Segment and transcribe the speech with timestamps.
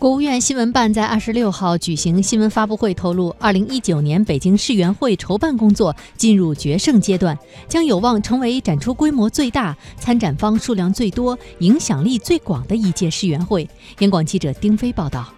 [0.00, 7.38] 国务院新闻办在二十六号举行新闻发布会，透露，二零一九年北京世园会筹办工作进入决胜阶段，
[7.68, 13.68] 将有望成为展出规模最大、参展方数量最多、影响力最广的一届世园会。
[13.98, 15.30] 央广记者丁飞报道。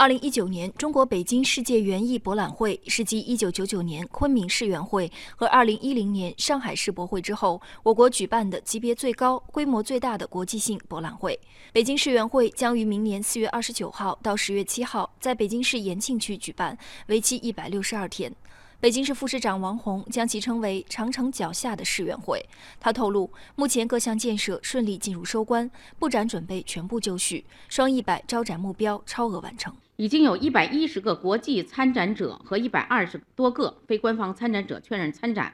[0.00, 11.38] 二零一九年中国北京世界园艺博览会是继一九九九年昆明世园会和二零一零年上海世博会之后，我国举办的级别最高、规模最大的国际性博览会。
[11.70, 18.34] 北京世园会将于明年四月二十九号到十月七号在北京市延庆区举办，为期一百六十二天。
[18.80, 22.42] 北京市副市长王宏将其称为“长城脚下的世园会”。
[22.80, 29.76] 他透露，目前各项建设顺利进入收官，布展准备全部就绪，双一百招展目标超额完成。
[30.00, 35.52] 已经有一百一十个国际参展者和一百二十多个非官方参展者确认参展。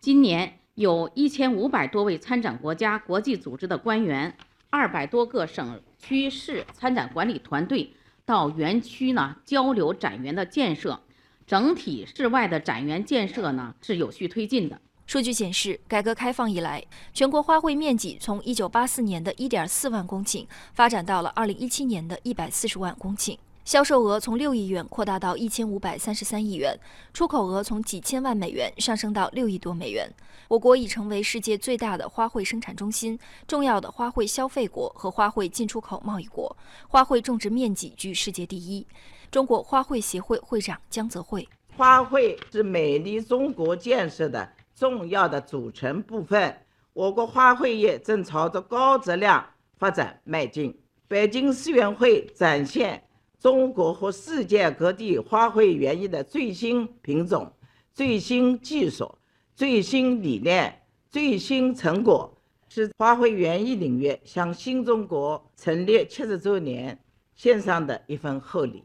[0.00, 4.34] 今年有一千五百多位参展国家、国际组织的官员，
[4.70, 7.92] 二百多个省区市参展管理团队
[8.24, 10.98] 到园区呢交流展园的建设。
[11.46, 14.80] 整体室外的展园建设呢是有序推进的。
[15.04, 23.36] 数据显示，改革开放以来，全国花卉面积从1984年的1.4万公顷发展到了2017年的140万公顷。
[23.64, 26.78] 销售额从六亿元扩大到一千五百三十三亿元，
[27.14, 30.06] 出口额从几千万美元上升到六亿多美元。
[30.48, 36.54] 我国已成为世界最大的花卉生产中心、重要的花卉消费国和花卉进出口贸易国，
[36.88, 38.86] 花卉种植面积居世界第一。
[39.30, 46.54] 中国花卉协会会长江泽慧：花卉是美丽中国建设的重要的组成部分，
[46.92, 49.42] 我国花卉业正朝着高质量
[49.78, 50.78] 发展迈进。
[51.08, 53.02] 北京世园会展现。
[53.44, 57.52] 中国和世界各地花卉园艺的最新品种、
[57.92, 59.18] 最新技术、
[59.54, 60.74] 最新理念、
[61.10, 62.34] 最新成果，
[62.70, 66.98] 是花卉园艺领域向新中国成立七十周年
[67.36, 68.82] 献上的一份厚礼。